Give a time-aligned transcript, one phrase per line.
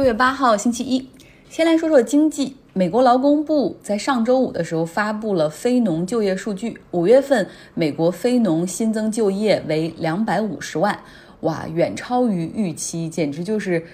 [0.00, 1.10] 六月八号，星期一，
[1.50, 2.56] 先来说说经济。
[2.72, 10.98] 美国劳工部在上周五的时候发布了非农就业数据，五月份美国非农新增就业为两百五十万，
[11.40, 13.84] 哇，远超于预期，简直就是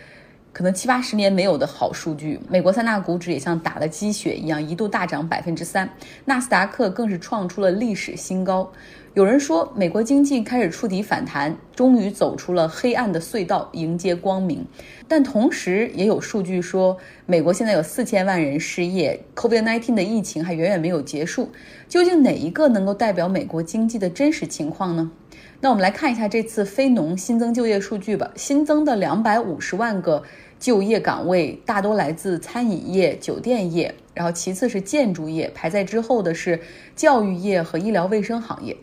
[0.53, 2.38] 可能七八十年没有的好数据。
[2.48, 5.91] 美国三大股指也像打了鸡血一样，一度大涨百分之三，
[6.27, 8.70] 纳斯达克更是创出了历史新高。
[9.17, 14.62] 有人说，美国经济开始触底反弹，终于走出了黑暗的隧道，迎接光明。
[15.09, 16.95] 但同时，也有数据说，
[17.25, 21.48] 美国现在有四千万人失业，COVID-19 的疫情还远远没有结束。
[21.88, 25.10] 究竟哪一个能够代表美国经济的真实情况呢？
[25.62, 28.30] 那我们来看一下这次非农新增就业数据吧。
[28.37, 30.23] 新增的两百五十万个
[30.60, 36.60] 就业岗位，大多来自餐饮业、酒店业，然后其次是建筑业，排在之后的是
[36.95, 38.77] 教育业和医疗卫生行业。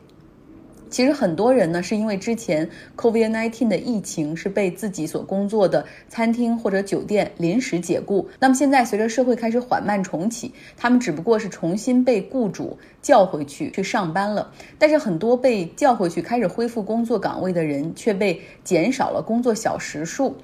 [0.94, 8.30] 其实很多人呢，是因为之前 COVID-19 的疫情是被自己所工作的餐厅或者酒店临时解雇。
[8.40, 14.52] 那么现在随着社会开始缓慢重启，他们只不过是重新被雇主叫回去去上班了。
[14.78, 20.36] 但是很多被叫回去开始恢复工作岗位的人，却被减少了工作小时数。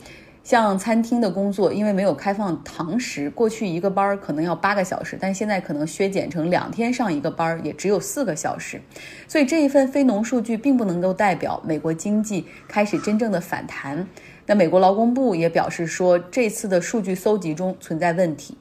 [0.49, 8.81] 像餐厅的工作，因为没有开放堂食，过去一个班可能要八个小时，但现在可能削减成两天上一个班，也只有四个小时。
[9.27, 14.07] 所以这一份非农数据并不能够代表美国经济开始真正的反弹。
[14.47, 18.57] 那美国劳工部也表示说，这次的数据搜集中存在问题。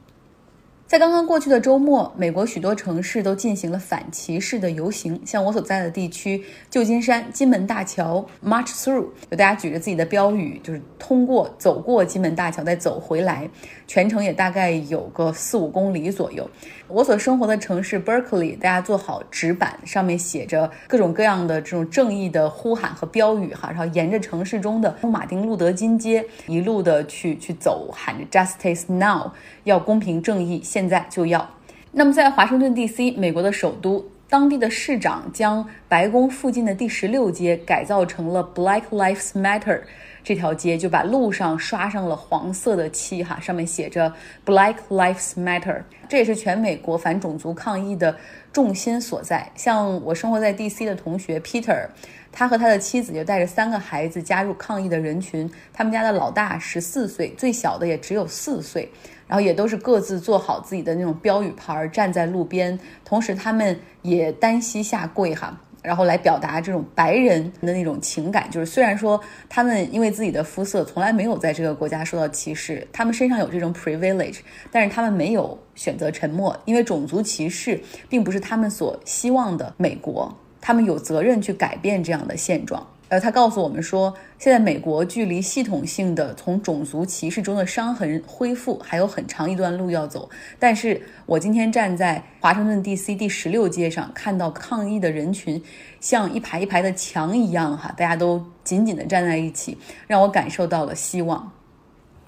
[0.89, 5.21] 在刚刚过去的周末，美国许多城市都进行了反歧视的游行。
[5.23, 13.47] 像我所在的地区，旧金山金门大桥 March Through，有大家举着自己的标语，就是通过走过金门大桥再走回来，
[13.87, 16.49] 全程也大概有个四五公里左右。
[16.89, 29.33] 我所生活的城市 Berkeley，大家做好纸板，上面写着各种各样的这种正义的呼喊和标语哈，然后沿着城市中的马丁路德金街一路的去去走，喊着 Justice Now，
[29.65, 30.63] 要公平正义。
[30.79, 31.51] 现在就要。
[31.91, 33.11] 那么，在华盛顿 D.C.
[33.17, 39.81] 美国的首都，当地的市长将白宫附近的第十六街改造成了 Black Lives Matter
[40.23, 44.15] 这条街，就把路上刷上了黄色的漆，哈，上面写着
[44.47, 45.83] Black Lives Matter。
[46.09, 48.17] 这也是全美国反种族抗议的
[48.53, 49.51] 重心所在。
[49.57, 50.87] 像我生活在 D.C.
[50.87, 51.89] 的同学 Peter，
[52.31, 55.51] 他和他的妻子就带着三个孩子加入抗议的人群。
[55.73, 58.89] 他们家的老大十四岁，最小的也只有四岁。
[59.29, 68.51] 然后也都是各自做好自己的那种标语牌，站在路边，同时他们也单膝下跪哈，然后来表达这种白人的那种情感。
[68.51, 74.39] 就是虽然说他们因为自己的肤色从来没有在这个国家受到歧视，他们身上有这种 privilege，
[74.73, 82.87] 但是他们没有选择沉默，因为种族歧视并不是他们所希望的美国，他们有责任去改变这样的现状。
[83.09, 90.29] 呃，他告诉我们说，现在美国距离系统性的从种族歧视中的伤痕恢复还有很长一段路要走。
[90.59, 93.15] 但是我今天站在华盛顿 D.C.
[93.15, 95.63] 第十六街上，看到抗议的人群
[96.01, 101.51] 像一排一排的墙一样，哈，大家都紧紧地站在一起，让我感受到了希望。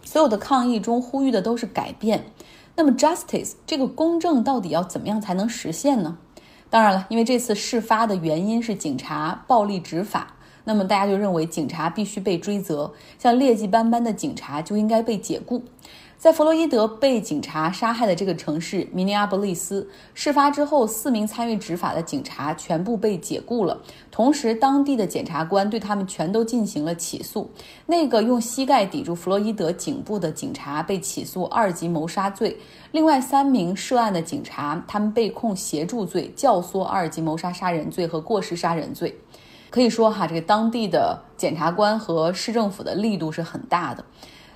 [0.02, 2.24] 所有的抗议中呼吁的都是改变。
[2.76, 6.16] 那么，justice 这个公正到底要怎么样才能实现呢？
[6.70, 10.36] 当然了，因为这次事发的原因是警察暴力执法。
[10.64, 15.62] 那么大家就认为警察必须被追责，像劣迹斑斑的警察就应该被解雇。
[16.18, 27.50] 在弗洛伊德被警察杀害的这个城市明尼阿波利斯，事发之后，四名参与执法的警察全部被解雇了，同时当地的检察官对他们全都进行了起诉。
[27.86, 32.54] 那个用膝盖抵住弗洛伊德颈部的警察被起诉二级谋杀罪，
[32.92, 39.16] 另外三名涉案的警察他们被控协助罪、教唆二级谋杀杀人罪和过失杀人罪。
[39.70, 44.04] 可以说哈，这个当地的检察官和市政府的力度是很大的，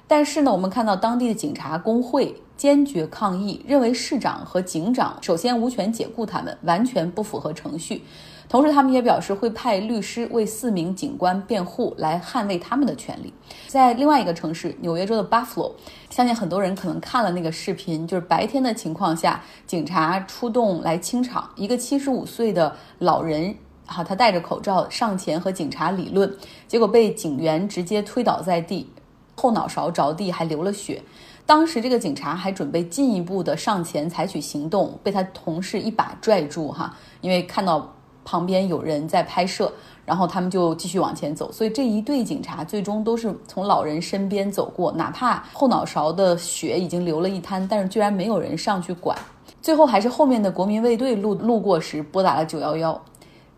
[0.08, 8.02] 但是呢，我们看到当地的警察工会坚决抗议，认为市长和警长首先无权解雇他们，完全不符合程序。
[8.46, 13.32] 同时，他们也表示会派律师为四名警官辩护，来捍卫他们的权利。
[13.68, 15.72] 在另外一个城市，纽约州的 Buffalo，
[16.10, 23.56] 相信很多人可能看了那个视频，就是白天的情况下，警察出动来清场，一个七十五岁的老人。
[23.86, 26.34] 好，他戴着口罩上前和警察理论，
[26.66, 28.90] 结果被警员直接推倒在地，
[29.34, 31.02] 后脑勺着地还流了血。
[31.46, 37.92] 当时这个警察还准备进一步的上前采取行动，被他同事一把拽住哈，因为看到
[38.24, 39.70] 旁边有人在拍摄，
[40.06, 41.52] 然后他们就继续往前走。
[41.52, 49.14] 所以这一队警察最终都是从老人身边走过，哪怕后脑勺的血已经流了一滩，但是居然没有人上去管。
[49.60, 52.98] 最后还是后面的国民卫队路路过时拨打了九幺幺。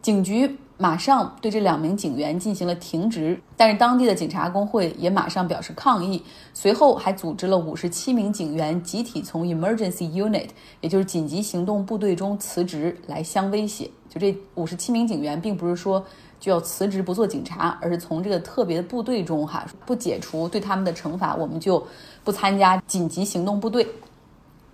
[0.06, 6.22] 警局马上对这两名警员进行了停职，但是当地的警察工会也马上表示抗议，
[6.54, 10.46] 随后还组织了五十七名警员集体从 emergency unit，
[10.80, 13.90] 也就是紧急行动部队中辞职来相威胁。
[14.08, 16.04] 就这五十七名警员，并不是说
[16.38, 21.84] 就要辞职不做警察，而是从这个特别的部队中哈不解除对他们的惩罚，我们就
[22.22, 23.84] 不参加紧急行动部队。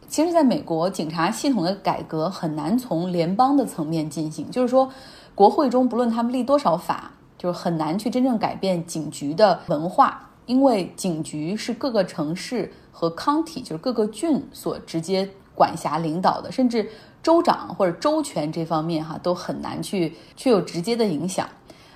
[0.08, 4.92] 其实，在美国，警察系统的改革很难从联邦的层面进行，就是说。
[5.34, 16.90] 国会中不论他们立多少法，就是很难去真正改变警局的文化，因为警局是各个城市和 county，就是各个郡所直接管辖领导的，甚至
[17.22, 21.48] 州长或者州权这方面哈都很难去去有直接的影响。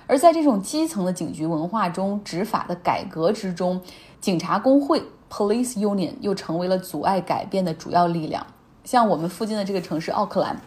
[0.07, 3.79] 而在这种基层的警局文化中，执法的改革之中，
[4.19, 8.47] 警察工会 （police union） 又成为了阻碍改变的主要力量。
[8.83, 10.59] 像我们附近的这个城市奥克兰。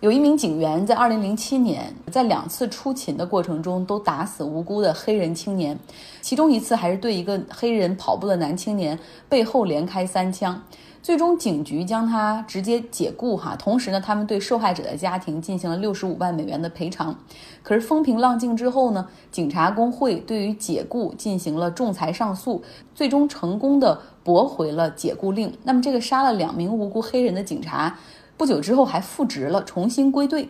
[0.00, 5.78] 有一名警员在2007年在两次出勤的过程中都打死无辜的黑人青年，
[6.20, 8.98] 其中一次还是对一个黑人跑步的男青年
[9.28, 10.62] 背后连开三枪，
[11.00, 17.16] 最终警局将他直接解雇哈，同时呢，他们对受害者的家庭进行了65万美元的赔偿。
[17.62, 22.62] 可是风平浪静之后呢，警察工会对于解雇进行了仲裁上诉，
[22.94, 25.50] 最终成功的驳回了解雇令。
[25.62, 27.98] 那么这个杀了两名无辜黑人的警察。
[28.36, 30.48] 不久之后还复职了，重新归队。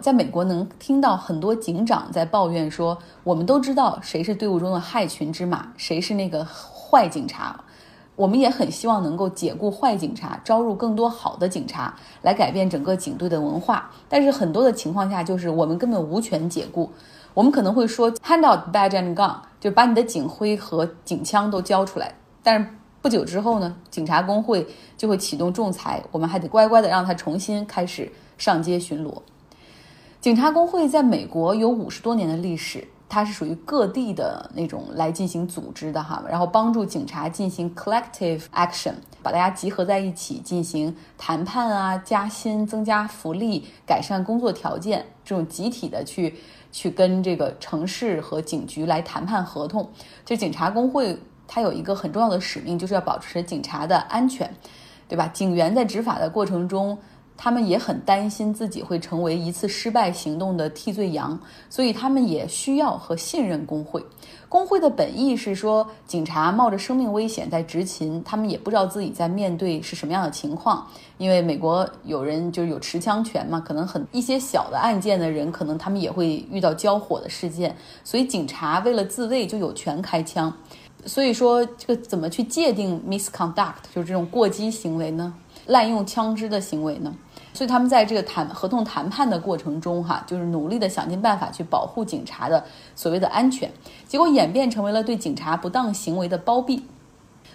[0.00, 7.60] 在美国能听到很多警长在抱怨说：“我们都知道谁是队伍中的害群之马，谁是那个坏警察。
[8.16, 13.90] 我们也很希望能够解雇坏警察，招入更多好的警察，来改变整个警队的文化。
[14.08, 16.90] 但是很多的情况下，就是我们根本无权解雇。
[17.34, 22.14] 我们可能会说，hand out badge and gun，就把你的警徽和警枪都交出来。
[22.42, 22.66] 但是。
[23.02, 24.64] 不久之后呢，警察工会
[24.96, 29.20] 就会启动仲裁，我们还得乖乖的让他重新开始上街巡逻。
[30.20, 46.36] 警察工会在美国有五十多年的历史，它是属于各地的那种来进行组织的哈，然后帮助警察进行 collective action，把大家集合在一起进行谈判啊、加薪、增加福利、改善工作条件，这种集体的去
[46.70, 49.90] 去跟这个城市和警局来谈判合同，
[50.24, 51.18] 就警察工会。
[51.54, 54.50] 他有一个很重要的使命，就是要保持警察的安全，
[55.06, 55.28] 对吧？
[55.34, 56.96] 警员在执法的过程中，
[57.36, 61.38] 他们也很担心自己会成为一次失败行动的替罪羊，
[61.68, 64.02] 所以他们也需要和信任工会。
[64.48, 70.86] 工会的本意是说，警察冒着生命危险在执勤，他们也不知道自己在面对是什么样的情况。
[71.18, 80.52] 因为美国有人就是有持枪权嘛，可能很一些小的案件的人，可能他们也会遇到交火的事件，所以警察为了自卫就有权开枪。
[81.04, 85.34] 所以说，这个怎么去界定 misconduct，就是这种过激行为呢？
[85.66, 87.12] 滥用枪支的行为呢？
[87.52, 92.64] 所以他们在这个谈合同谈判的过程中，哈，就是努力的想尽办法去保护警察的
[92.94, 93.70] 所谓的安全，
[94.06, 96.84] 结果演变成为了对警察不当行为的包庇。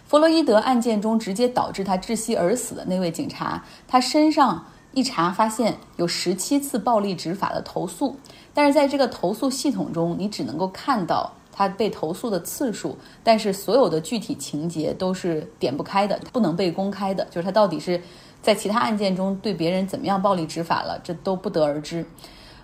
[0.05, 8.15] 弗洛伊德案件中直接导致他窒息而死的那位警察，他身上一查发现有十七次暴力执法的投诉，
[8.53, 11.33] 但是在这个投诉系统中，你只能够看到。
[11.57, 17.25] 他被投诉的次数，但是所有的具体情节都是点不开的，不能被公开的。
[17.31, 17.99] 就是他到底是
[18.43, 22.05] 在其他案件中对别人怎么样暴力执法了，这都不得而知。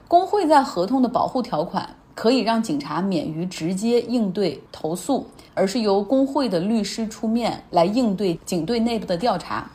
[0.08, 5.26] 工会在合同的保护条款可以让警察免于直接应对投诉，
[5.56, 9.68] 而是由工会的律师出面来应对警队内部的调查。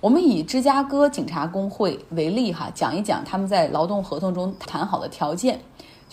[0.00, 5.60] 我们以芝加哥警察工会为例，哈，讲一讲他们在劳动合同中谈好的条件。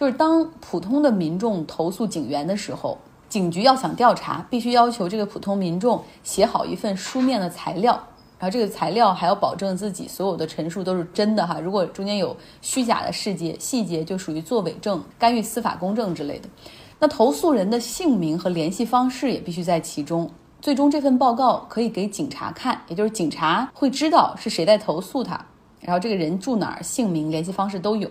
[0.01, 2.98] 就是当普通的民众投诉警员的时候，
[3.29, 7.93] 警局要想调查，必须要求这个普通民众写好一份书面的材料，
[8.39, 11.60] 然后这个材料还要保证自己所有的陈述都是真的哈。
[11.60, 16.50] 如果中间有虚假的细节，细节就属于作伪证、干预司法公正之类的。
[16.98, 20.27] 那投诉人的姓名和联系方式也必须在其中。
[20.63, 25.46] 最终这份报告可以给警察看，也就是警察会知道是谁在投诉他，
[25.79, 28.10] 然后这个人住哪儿、姓名、联系方式都有。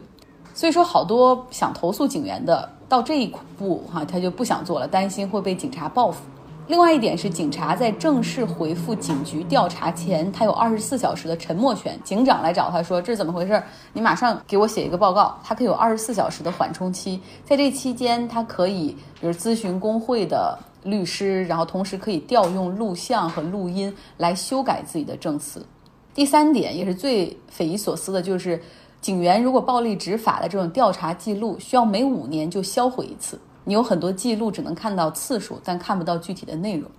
[0.61, 6.21] 所以说，好多想投诉警员的到这一步哈，他就不想做了，担心会被警察报复。
[6.67, 11.99] 另外一点是，警察在正式回复警局调查前，他有二十四小时的沉默权。
[12.05, 13.63] 警长来找他说：“这是怎么回事？
[13.95, 25.65] 你马上给我写一个报告。”他可以有二十四小时的缓冲期，在这期间，他可以比如咨询工会的律师，然后同时可以调用录像和录音来修改自己的证词。
[26.13, 28.63] 第三点也是最匪夷所思的，就是。
[29.01, 33.41] 警员如果暴力执法的这种调查记录，需要每五年就销毁一次。
[33.65, 36.91] 你有很多记录，只能看到次数，但看不到具体的内容。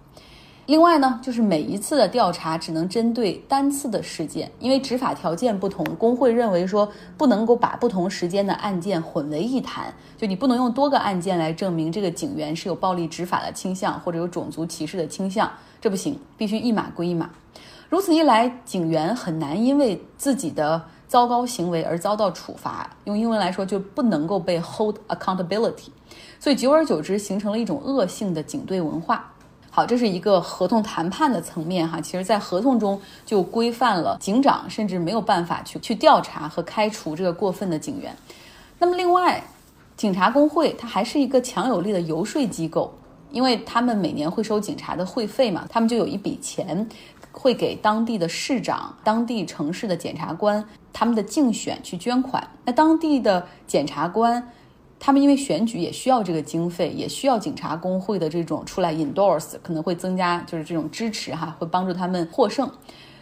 [0.68, 17.30] 另外呢，就是每一次的调查只能针对单次的事件，因为执法条件不同，工会认为说不能够把不同时间的案件混为一谈，就你不能用多个案件来证明这个警员是有暴力执法的倾向或者有种族歧视的倾向，这不行，必须一码归一码。
[17.90, 20.82] 如此一来，警员很难因为自己的
[21.12, 25.90] 糟糕行为而遭到处罚，用英文来说就不能够被 hold accountability，
[26.40, 29.30] 所以久而久之形成了一种恶性的警队文化。
[29.70, 38.16] 好，这是一个合同谈判的层面哈，其实，在合同中就规范了警长甚至没有办法去去调查和开除这个过分的警员。
[38.80, 39.44] 那么，另外，
[39.98, 42.94] 警察工会它还是一个强有力的游说机构，
[43.32, 46.88] 因为他们每年会收警察的会费嘛，他们就有一笔钱
[47.32, 52.48] 会给当地的市长、当地城市的检察官他们的竞选去捐款。
[52.66, 54.48] 那当地的检察官。
[55.04, 62.70] 他们因为选举也需要这个经费，也需要警察工会的这种出来 endorse，可能会增加就是这种支持哈，会帮助他们获胜。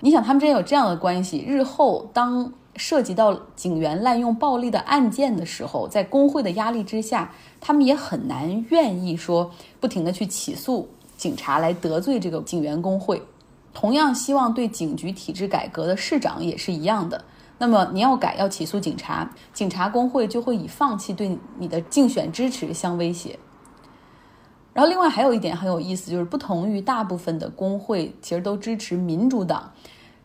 [0.02, 9.50] 你想他们之间有这样的关系，日后当涉及到警员滥用暴力的案件的时候，在工会的压力之下，他们也很难愿意说
[9.80, 13.22] 不停的去起诉警察来得罪这个警员工会。
[13.74, 17.24] 同样希望对警局体制改革的市长也是一样的。
[17.58, 23.38] 那么你要改，要起诉警察，警察工会就会以放弃对你的竞选支持相威胁。
[24.72, 29.72] 然后另外还有一点很有意思，就是不同于大部分的工会，其实都支持民主党，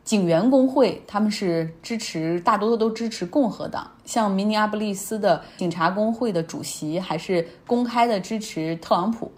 [0.04, 3.90] 警员工会他们是支持大多数都支持共和党。
[4.04, 9.32] 像明尼阿波利斯的警察工会的主席还是公开的支持特朗普。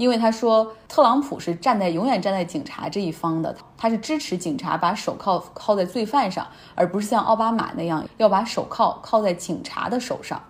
[0.00, 10.42] 因为他说，特朗普是站在永远站在警察这一方的，他是支持警察把手铐铐在罪犯上，而不是像奥巴马那样要把手铐铐在警察的手上。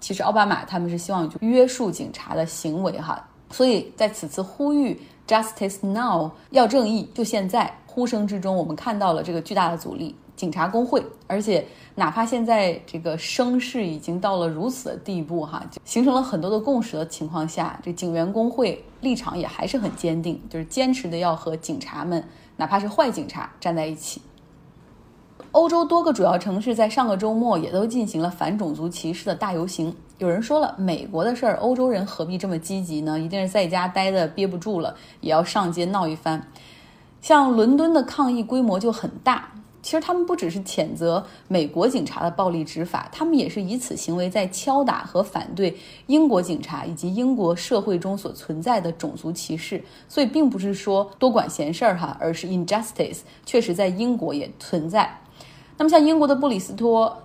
[0.00, 4.98] 其实奥巴马他们是希望就约束警察的行为哈，所以在此次呼吁
[5.28, 10.16] Justice Now 要正义，就现在呼声之中，我们看到了这个巨大的阻力。
[10.42, 22.24] 警察工会，而且哪怕现在这个声势已经到了如此的地步，哈，形成了很多的共识的情况下，这警员工会立场也还是很坚定，就是坚持的要和警察们，
[22.56, 24.20] 哪怕是坏警察站在一起。
[25.52, 29.94] 欧洲多个主要城市在上个周末也都进行了反种族歧视的大游行。
[30.18, 33.20] 有人说了，美国的事儿，欧洲人何必这么积极呢？
[33.20, 36.44] 一定是在家待的憋不住了，也要上街闹一番。
[37.20, 39.48] 像伦敦的抗议规模就很大。
[39.82, 49.82] 其实他们不只是谴责美国警察的暴力执法，他们也是以此行为在敲打和反对英国警察以及英国社会中所存在的种族歧视。
[50.08, 55.18] 所以，并不是说多管闲事儿哈，而是 injustice 确实在英国也存在。
[55.76, 57.20] 那么，像英国的布里斯托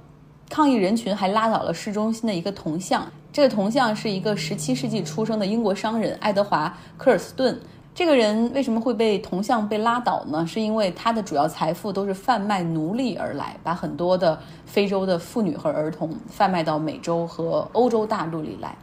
[0.50, 7.60] 抗议人群还拉倒了市中心的一个铜像，这个铜像是一个17世纪出生的英国商人爱德华科尔斯顿。
[7.98, 10.46] 这个人为什么会被铜像被拉倒呢？
[10.46, 18.78] 是因为他的主要财富都是贩卖奴隶而来，把很多的非洲的妇女和儿童贩卖到美洲和欧洲大陆里来。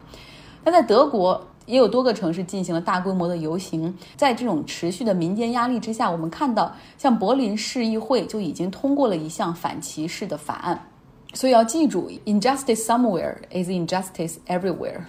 [0.65, 10.89] 那在德国也有多个城市进行了大规模的游行，在这种持续的民间压力之下，我们看到像柏林市议会就已经通过了一项反歧视的法案。
[11.35, 15.03] 所以要记住，injustice somewhere is injustice everywhere。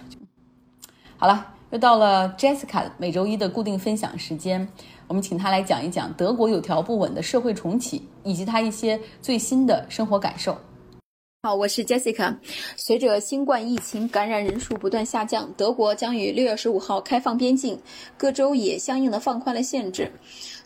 [1.16, 1.54] 好了。
[1.76, 4.66] 又到了 Jessica 每周一的固定分享时间，
[5.06, 10.56] 我们请她来讲一讲德国有条不紊的社会重启，以及她一些最新的生活感受。
[11.42, 12.34] 好，我是 Jessica。
[12.78, 17.78] 随着新冠疫情感染人数不断下降，德国将于六月十五号开放边境，
[18.16, 20.10] 各州也相应的放宽了限制。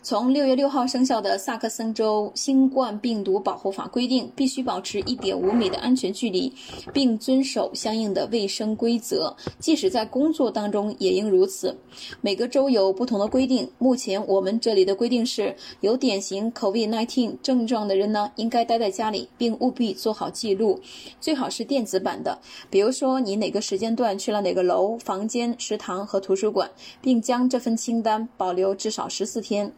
[0.03, 6.51] 从六月六号生效的萨克森州新冠病毒保护法规定，必须保持一点五米的安全距离，
[6.91, 11.77] 并遵守相应的卫生规则，即使在工作当中也应如此。
[12.19, 13.69] 每个州有不同的规定。
[13.77, 20.79] 目前我们这里的规定是，有典型 COVID-19 症状的人呢，应该待在家里，并务必做好记录，
[21.19, 22.35] 最好是电子版的。
[22.71, 26.67] 比如说，你哪个时间段去了哪个楼、房间、食堂和图书馆，
[27.01, 29.71] 并将这份清单保留至少十四天。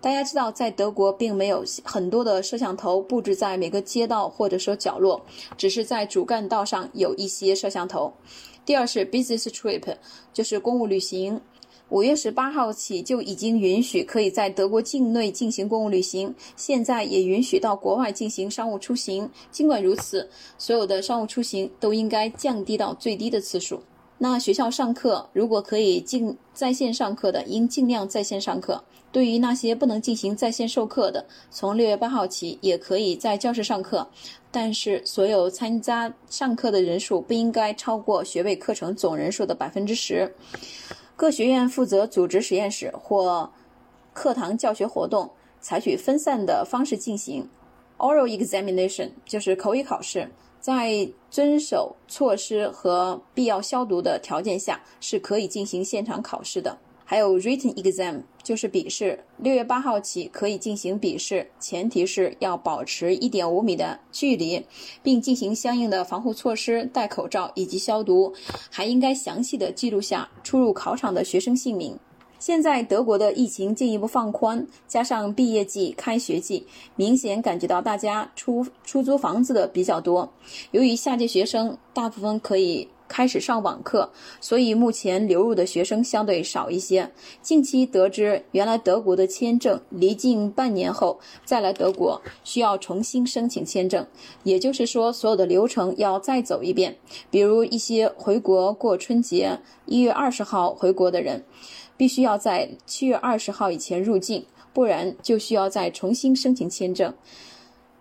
[0.00, 5.20] 大家知道，在德国并没有很多的摄像头布置在每个街道或者说角落，
[5.56, 8.12] 只是在主干道上有一些摄像头。
[8.64, 9.96] 第二是 business trip，
[10.32, 11.40] 就是公务旅行。
[11.88, 19.30] 五月十八号起就已经允许可以在德国境内进行公务旅行，现在也允许到国外进行商务出行。
[19.52, 23.80] 尽管如此，所有的商务出行都应该降低到最低的次数。
[24.18, 28.82] 那学校上课，如果可以进在线上课的，应尽量在线上课。
[29.12, 34.06] 对于那些不能进行在线授课的，从六月八号起也可以在教室上课，
[34.50, 40.34] 但是所有参加上课的人数不应该超过学位课程总人数的百分之十。
[41.14, 43.50] 各学院负责组织实验室或
[44.12, 45.30] 课堂教学活动
[45.60, 47.48] 采取分散的方式进行。
[47.96, 50.30] Oral examination 就是口语考试，
[50.66, 56.76] 在遵守措施和必要消毒的条件下是可以进行现场考试的。
[57.04, 64.66] 还有 written exam 就是笔试，六月八号起可以进行笔试，前提是要保持一点五米的距离，
[65.04, 68.34] 并进行相应的防护措施，戴口罩以及消毒，
[68.68, 71.96] 还应该详细的记录下出入考场的学生姓名。
[72.46, 80.32] 现在德国的疫情进一步放宽，加上毕业季、开学季，明显感觉到大家出出租房子的比较多。
[80.70, 84.08] 由于下届学生大部分可以开始上网课，
[84.40, 87.10] 所以目前流入的学生相对少一些。
[87.42, 94.06] 近期得知，原来德国的签证离境半年后再来德国需要重新申请签证，
[94.44, 96.96] 也就是说，所有的流程要再走一遍。
[97.28, 101.42] 比如一些回国过春节，一月二十号回国的人。
[101.96, 107.12] 必须要在七月二十号以前入境，不然就需要再重新申请签证，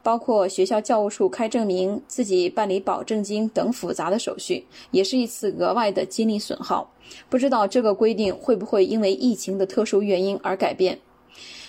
[0.03, 6.91] 包括学校教务处开证明、自己办理保证金等复杂的手续，也是一次额外的精力损耗。
[7.29, 10.99] 不知道这个规定会不会因为疫情的特殊原因而改变？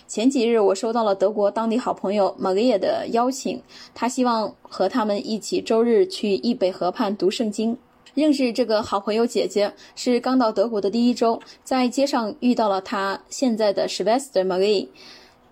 [0.09, 3.61] 前几日我收到了德国当地好朋友 Maria 的邀请，
[3.92, 7.76] 他希望和他们一起周日去易北河畔读圣经。
[8.16, 14.88] 认识这个好朋友姐姐是刚到德国的第一周，在街上遇到了她现在的 Schwester Marie，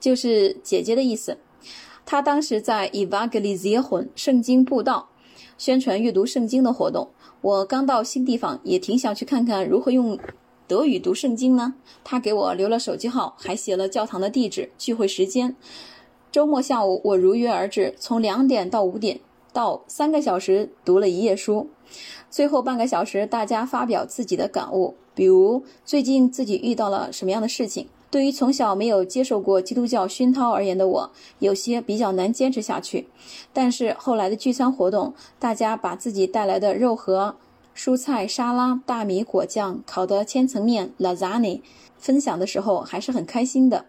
[0.01, 1.37] 就是姐姐的意思。
[2.07, 5.11] 她当时在 Evangelization 圣经布道，
[5.59, 7.11] 宣传阅读圣经的活动。
[7.43, 10.19] 我刚到新地方，也挺想去看看如何用
[10.67, 11.75] 德语读圣经呢。
[12.03, 15.55] 她给我留了手机号，还写了教堂的地址、聚会时间。
[16.33, 19.21] 周末下午，我如约而至，从两点到五点，
[19.53, 21.69] 到三个小时读了一页书。
[22.35, 27.87] 最后半个小时，大家发表自己的感悟，比如最近自己遇到了什么样的事情。
[28.11, 33.07] 对于从小没有接受过基督教熏陶而言的我，有些比较难坚持下去。
[33.53, 37.37] 但是后来的聚餐活动，大家把自己带来的肉和
[37.77, 41.61] 蔬菜沙拉、大米果酱、烤的千层面 （lasagna）
[41.99, 43.85] 分享的时候，还是很开心的。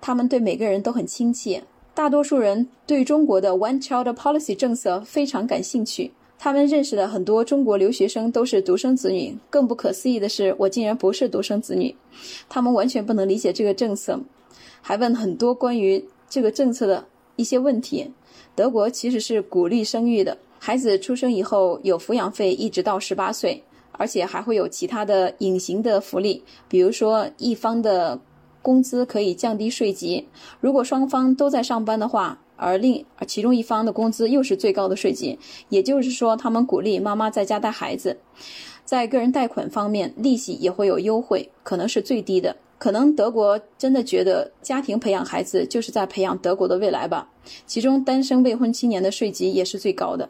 [0.00, 6.12] 他们对每个人都很亲切，大多数人对中国的 One Child Policy 政策非常感兴趣。
[6.44, 11.94] 他们认识的很多中国留学生都是独生子女，更不可思议的是，我竟然不是独生子女。
[12.48, 14.18] 他们完全不能理解这个政策，
[14.80, 18.10] 还问很多关于这个政策的一些问题。
[18.56, 28.18] 德国其实是鼓励生育的，孩子出生以后有抚养费一直到十八岁，而且还会有其他的隐形的福利，比如说一方的
[28.60, 30.26] 工资可以降低税级，
[30.60, 32.36] 如果双方都在上班的话。
[32.62, 35.36] 而另其中一方的工资又是最高的税级，
[35.68, 38.16] 也就是说，他们鼓励妈妈在家带孩子。
[38.84, 42.56] 在个人贷款方面，利息也会有优惠，可能是最低的。
[42.78, 47.28] 可能德国真的觉得家庭培养孩子就是在培养德国的未来吧。
[47.66, 50.28] 其中，单身未婚青年的税级也是最高的。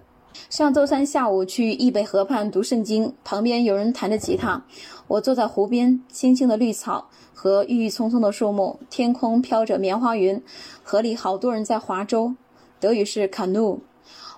[0.51, 4.65] 上周三下午去易北河畔读圣经，旁边有人弹着吉他，
[5.07, 7.09] 我坐在湖边，青青的绿草。
[7.35, 10.41] 和郁郁葱葱的树木，天空飘着棉花云，
[10.85, 12.37] 河里好多人在划舟，
[12.79, 13.81] 德语是 canoe。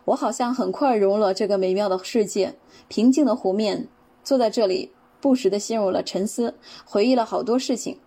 [0.06, 2.54] 我好像很快融入了这个美妙的世界，
[2.88, 3.88] 平静的湖面，
[4.22, 6.54] 坐在这里，不时地陷入了沉思，
[6.86, 7.98] 回忆了好多事情。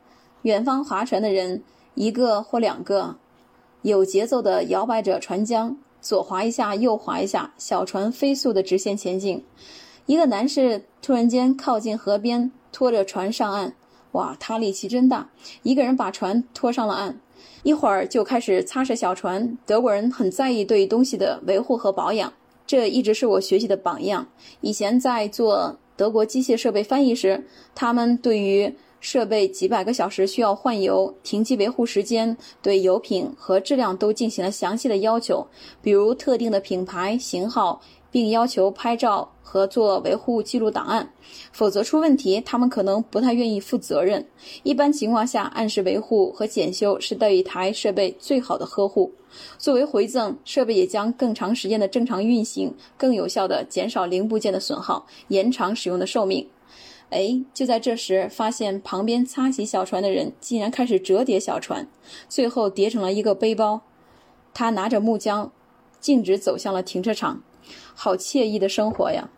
[0.41, 1.61] 远方划船的人，
[1.93, 3.17] 一个或两个，
[3.83, 9.43] 有节奏地摇摆着船桨，左划一下，右划一下，小船飞速地直线前进。
[10.05, 13.75] 一个男士突然间靠近河边，拖着船上岸。
[14.13, 15.29] 哇，他力气真大，
[15.63, 17.19] 一个人把船拖上了岸，
[17.63, 19.57] 一会儿就开始擦拭小船。
[19.65, 22.31] 德国人很在意对东西的维护和保养，
[22.65, 24.25] 这一直是我学习的榜样。
[24.61, 35.45] 以前在做德国机械设备翻译时，他们对于设备几百个小时需要换油、停机维护时间、对油品和质量都进行了详细的要求，
[35.81, 37.81] 比如特定的品牌、型号。
[38.09, 41.07] 并要求拍照和做维护记录档案，
[41.51, 44.25] 否则出问题，他们可能不太愿意负责任。
[44.63, 49.11] 一般情况下，按时维护和检修是对一台设备最好的呵护。
[49.57, 56.47] 作为回赠，设备也将更长时间的正常运行，更有效地减少零部件的损耗，延长使用的寿命。
[57.09, 61.87] 哎，就在这时，发现旁边擦洗小船的人竟然开始折叠小船，
[62.27, 63.81] 最后叠成了一个背包。
[64.53, 65.49] 他拿着木浆，
[65.99, 67.41] 径直走向了停车场。
[67.93, 69.29] 好惬意的生活呀！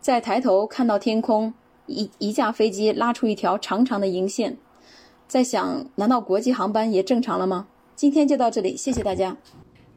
[0.00, 1.52] 再抬头看到天空，
[1.86, 4.56] 一一架飞机拉出一条长长的银线，
[5.26, 7.66] 在想：难道国际航班也正常了吗？
[7.96, 9.36] 今天就到这里，谢谢大家。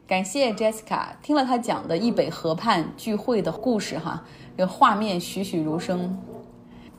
[0.08, 4.24] 感谢 Jessica，听了他讲的易北河畔聚会的故事，哈，
[4.56, 6.18] 这画面栩栩如生。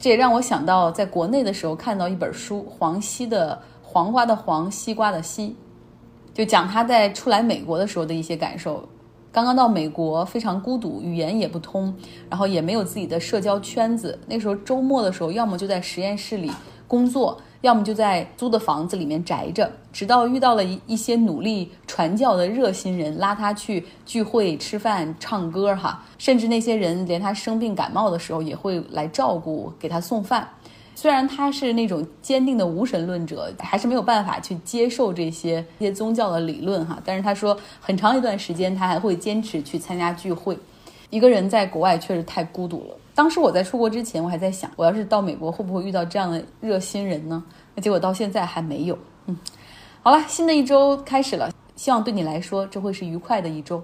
[0.04, 3.58] 这也让我想到，在国内的时候看到一本书，黄西的。
[3.82, 5.56] 黄瓜的黄，西瓜的西，
[6.34, 8.84] 就讲他在初来美国的时候的一些感受。
[9.32, 11.96] 刚刚到美国，非常孤独，语言也不通，
[12.30, 14.20] 然后也没有自己的社交圈子。
[14.28, 16.52] 那时候周末的时候，要么就在实验室里
[16.86, 19.72] 工作，要么就在租的房子里面宅着。
[19.94, 30.46] 直到遇到了一一些努力传教的热心人，拉他去聚会、吃饭、唱歌，哈，甚至那些人连他生病感冒的时候也会来照顾，给他送饭。
[30.94, 37.02] 虽然他是那种坚定的无神论者，还是没有办法去接受这些一些宗教的理论哈。
[37.06, 40.58] 但是他说，很长一段时间他还会坚持去参加聚会。
[41.10, 42.98] 一个人在国外确实太孤独了。
[43.16, 47.44] 当时我在出国之前，我还在想，我要是到美国会不会遇到这样的热心人呢？
[47.76, 48.98] 那结果到现在还没有。
[49.28, 49.38] 嗯，
[50.02, 53.84] 好了，新的一周开始了，希望对你来说这会是愉快的一周。